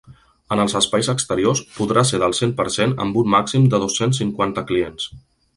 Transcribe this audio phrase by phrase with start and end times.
[0.53, 4.23] En els espais exteriors, podrà ser del cent per cent amb un màxim de dos-cents
[4.25, 5.11] cinquanta clients.